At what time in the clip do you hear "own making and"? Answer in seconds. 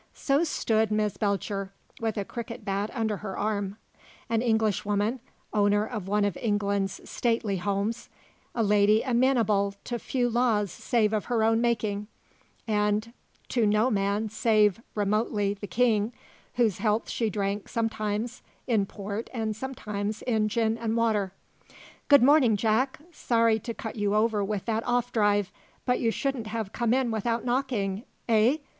11.43-13.13